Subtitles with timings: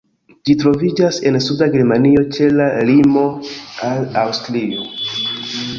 [0.47, 3.27] Ĝi troviĝas en suda Germanio, ĉe la limo
[3.91, 4.91] al Aŭstrio.